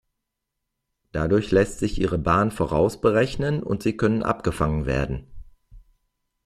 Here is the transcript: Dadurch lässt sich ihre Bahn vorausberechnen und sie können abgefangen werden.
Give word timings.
Dadurch 1.11 1.51
lässt 1.51 1.77
sich 1.77 2.01
ihre 2.01 2.17
Bahn 2.17 2.49
vorausberechnen 2.49 3.61
und 3.61 3.83
sie 3.83 3.97
können 3.97 4.23
abgefangen 4.23 4.87
werden. 4.87 5.27